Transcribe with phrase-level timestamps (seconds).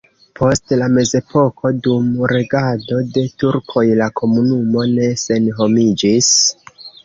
[0.37, 6.35] Post la mezepoko dum regado de turkoj la komunumo ne senhomiĝis.